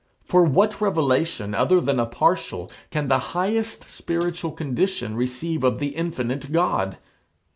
[0.25, 5.89] For what revelation, other than a partial, can the highest spiritual condition receive of the
[5.95, 6.97] infinite God?